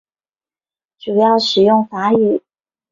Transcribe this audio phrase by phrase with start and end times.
[0.97, 2.41] 主要使用法语。